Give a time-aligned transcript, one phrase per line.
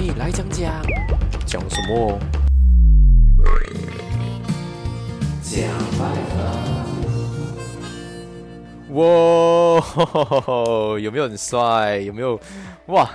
[0.00, 0.80] 嘿，来讲讲，
[1.44, 2.16] 讲什么？
[5.42, 5.60] 讲
[5.98, 6.04] 百
[8.98, 11.98] 哇，有没有很帅？
[11.98, 12.38] 有没有？
[12.86, 13.08] 哇，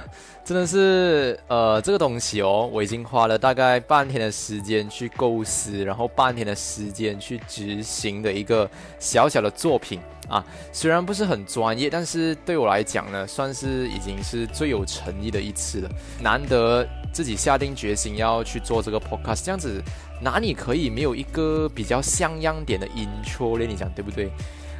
[0.45, 9.99] 真的是，呃，这个东西哦，我已经花了大概半天的时间去构思，然后半天的时间去执行的一个小小的作品。
[10.29, 10.41] 啊，
[10.71, 15.89] 虽然不是很专业，但是对我来讲呢，算是已经是最有诚意的一次了。
[16.21, 19.83] 难得自己下定决心要去做这个 podcast，这样子
[20.21, 23.65] 哪里可以没有一个比较像样点的 intro 呢？
[23.65, 24.31] 你讲对不对？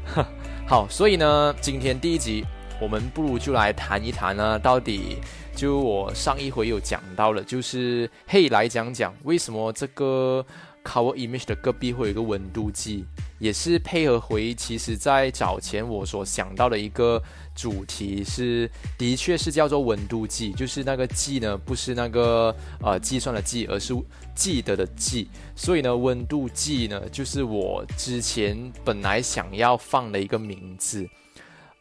[0.06, 0.26] 哈
[0.66, 2.46] 好，所以呢，今天第一集，
[2.84, 5.16] 我们不如就来谈一谈呢，到底
[5.56, 10.46] 就我上一回有讲到了，就是嘿，来讲讲为什么这个。
[10.86, 13.06] Cover Image 的隔壁会有一个温度计，
[13.40, 14.54] 也是配合回。
[14.54, 17.24] 其实，在早前我所想到的一个
[17.56, 23.96] 主题是，的确是叫做温度计，就是那个计呢，不是那个呃计算的计，而是
[24.36, 25.30] 记得的记。
[25.56, 31.08] 所以呢，温度计呢，就是我之前本来想要放的一个名字。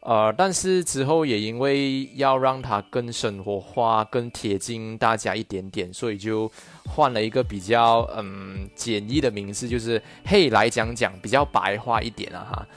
[0.05, 6.51] 呃，但是之后也因为要让它更生活化、更贴近大家一点点，所以就
[6.85, 12.67] 换了一个比较嗯简易的名字，就是“嘿，来讲讲”，比较白话一点啊哈。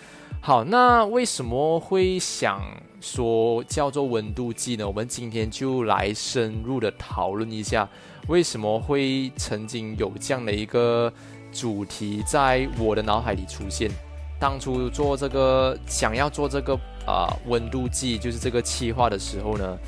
[0.40, 2.62] 好，那为什么会想
[3.00, 4.86] 说叫做温度计呢？
[4.86, 7.88] 我们今天就来深入的讨论一下，
[8.28, 11.12] 为什么会曾经有这样的一个
[11.52, 13.90] 主题在我的脑海里出现。
[14.38, 16.78] 当初做这个，想要做这个。
[17.06, 19.78] 啊，温度计就是这个气化的时候呢，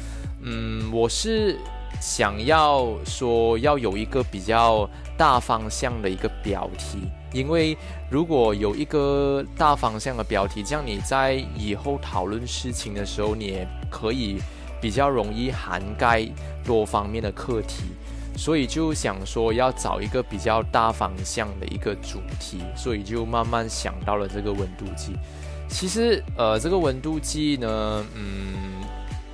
[0.40, 1.58] 嗯，我是
[2.00, 7.00] 想要说要有一个比较大方向的一个标题，
[7.32, 7.76] 因为
[8.08, 14.38] 如果有一个大方向的标题，这样你在以后讨论事情的时候，你也可以
[14.80, 16.24] 比较容易涵盖
[16.64, 17.82] 多方面的课题，
[18.38, 25.16] 所以就想说要找一个比较大方向的一个主题，所以就慢慢想到了这个温度计。
[25.68, 28.80] 其实，呃，这个温度计呢，嗯，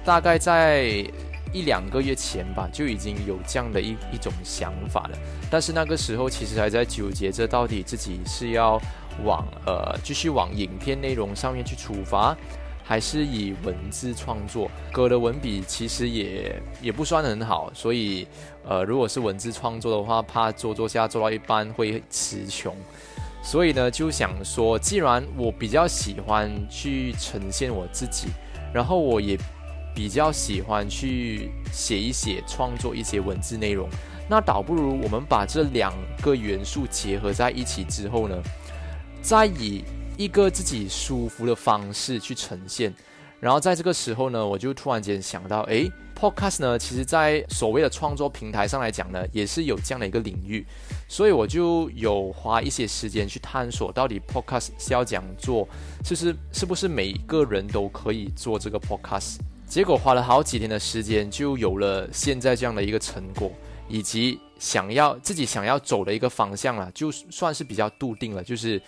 [0.05, 1.07] 大概在
[1.53, 5.19] 一两个月前吧，就已经有这样的一一种想法了。
[5.51, 8.81] 但是那个时候，其实还在纠结着到底自己是要
[9.23, 12.37] 往呃继续往影片内容上面去出发，
[12.85, 14.71] 还是以文字创作。
[14.93, 18.29] 歌的文笔其实也也不算很好，所以，
[18.65, 22.77] 呃，如果是文字创作的话，怕做做下做到一半会词穷。
[23.43, 28.29] 所以呢，就想说，既然我比较喜欢去呈现我自己，
[28.73, 29.39] 然后我也
[29.95, 33.87] 比较喜欢去写一写、创作一些文字内容，
[34.31, 38.43] 那倒不如我们把这两个元素结合在一起之后呢，
[39.21, 39.85] 再以
[40.17, 42.93] 一个自己舒服的方式去呈现。
[43.41, 50.65] 然后在这个时候呢，我就突然间想到，诶 Podcast 呢，其实在所谓的创作平台上来讲呢，也是有这样的一个领域，
[51.09, 55.69] 所以我就有花一些时间去探索，到底 Podcast 是要怎样做，
[56.03, 59.37] 就是是不是每一个人都可以做这个 Podcast。
[59.67, 63.53] 结果花了好几天的时间，就有了现在这样的一个成果，
[63.89, 68.81] 以及想要自己想要走的一个方向了，就算是比较笃定了，就是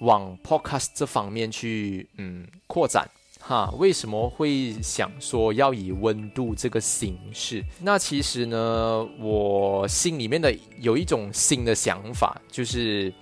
[0.00, 3.08] 往 Podcast 这方面去嗯扩展。
[3.42, 7.64] 哈，为什么会想说要以温度这个形式？
[7.80, 13.12] 那其实呢，我心里面的有一种新的想法，就是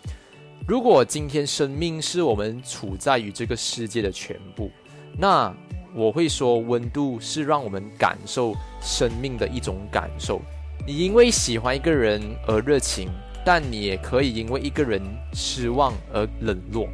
[0.67, 4.71] 如果今天生命是我们处在于这个世界的全部，
[5.17, 5.55] 那
[5.95, 10.43] 我会说温度是让我们感受生命的一种感受。
[10.85, 13.09] 你因为喜欢一个人而热情，
[13.51, 15.01] 但你也可以因为一个人
[15.33, 16.87] 失望而冷落。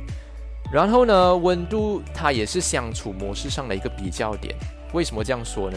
[0.72, 4.54] 然后呢，温度它也是相处模式上的一个比较点。
[4.92, 5.76] 为什么这样说呢？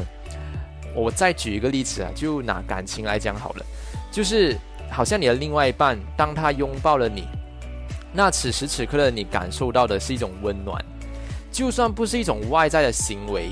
[0.94, 3.66] 我再举一个例子啊，就拿感情来讲好了，
[4.12, 4.56] 就是
[4.92, 7.24] 好像你的另外一半，当他拥抱了你，
[8.14, 10.80] 那此时此刻的你感受到的是一种温暖，
[11.52, 13.50] 就算不是一种外在的行为，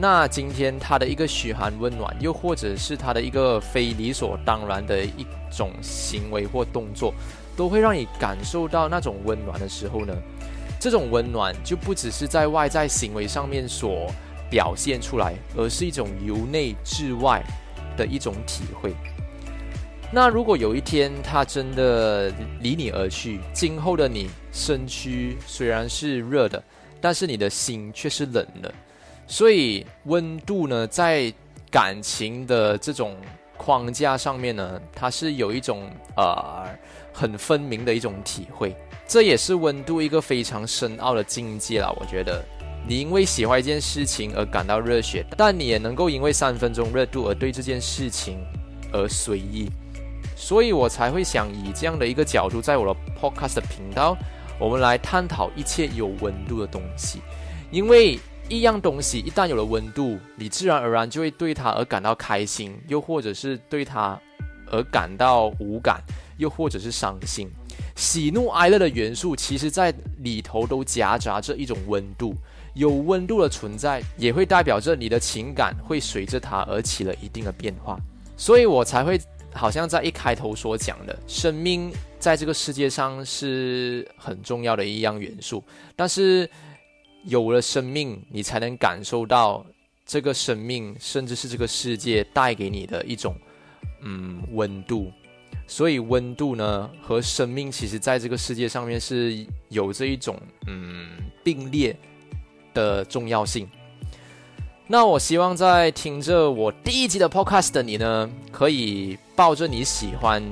[0.00, 7.12] 那今天他的一个嘘寒问暖，又或者是他的一个非理所当然的一种行为或动作，
[7.56, 10.14] 都会让你感受到那种温暖的时候呢？
[10.78, 14.06] 这种温暖就不只是在外在行为上面所
[14.48, 17.42] 表现出来，而是一种由内至外
[17.96, 18.94] 的一种体会。
[20.12, 26.62] 那如果有一天他真的离你而去，今后的你身躯虽然是热的，
[27.00, 28.72] 但是你的心却是冷的。
[29.28, 31.32] 所以温度呢，在
[31.70, 33.14] 感情的这种
[33.58, 36.66] 框架上面呢，它是有一种呃
[37.12, 38.74] 很分明的一种体会。
[39.06, 41.94] 这也是温度一个非常深奥的境界了。
[42.00, 42.42] 我觉得，
[42.86, 48.38] 你因为喜欢一件事情而感到热血，但你也能够因为三分钟热度而对这件事情
[48.92, 49.70] 而随意。
[50.36, 54.16] 所以我才会想以这样的一个角度，在我的 podcast 频道，
[54.58, 57.20] 我们来探讨一切有温度的东西。
[57.70, 64.18] 因为一样东西一旦有了温度，你自然而然就会对它而感到开心，又或者是对它
[64.70, 66.02] 而感到无感，
[66.38, 67.50] 又或者是伤心。
[67.94, 72.34] 喜怒哀乐的元素，其实在里头都夹杂着一种温度。
[72.74, 77.98] 有温度的存在，也会代表着你的情感会随着它而起了一定的变化。
[78.36, 79.20] 所以我才会
[79.52, 85.62] 好像在一开头所讲的，生命在这个世界上是很重要的一样元素。
[85.96, 86.48] 但是
[87.28, 89.64] 有了生命，你才能感受到
[90.06, 93.36] 这个生命，甚至是这个世界带给你的一种
[94.00, 95.12] 嗯温度。
[95.66, 101.10] 所以温度呢和生命，其实在这个世界上面是有着一种嗯
[101.44, 101.94] 并列
[102.72, 103.68] 的重要性。
[104.86, 110.42] 那我希望在听着我第一集的 podcast 的你呢，可以抱着你喜欢，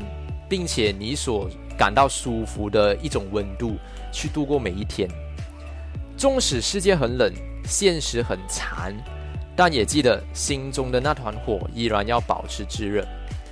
[0.47, 3.77] 并且你所感到舒服的一种温度
[4.13, 5.09] 去度过每一天。
[6.17, 7.31] 纵使世界很冷，
[7.65, 8.95] 现实很残，
[9.55, 13.07] 但也记得心中的那团火依然要保持炙热。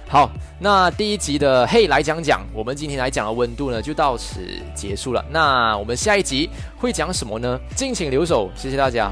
[0.08, 4.40] 好，那第一集的嘿来讲讲，我们今天来讲的温度呢，就到此
[4.74, 5.24] 结束了。
[5.30, 7.58] 那我们下一集会讲什么呢？
[7.74, 9.10] 敬请留守，谢谢大家。